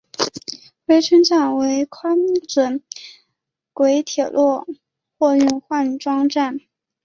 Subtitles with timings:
[0.87, 2.17] 珲春站为宽
[2.49, 2.81] 准
[3.71, 4.65] 轨铁路
[5.19, 6.59] 货运换装站。